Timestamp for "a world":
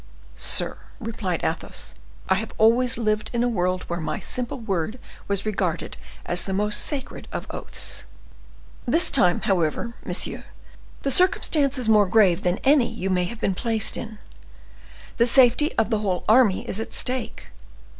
3.43-3.83